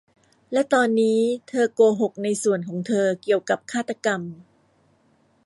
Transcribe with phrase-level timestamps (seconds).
[0.53, 1.19] และตอนนี้
[1.49, 4.21] เธอโกหกในส่วนของเธอเกี่ยวกับฆาตกรรม